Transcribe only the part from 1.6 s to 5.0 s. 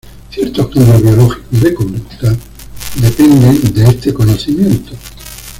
conducta dependen de este conocimiento.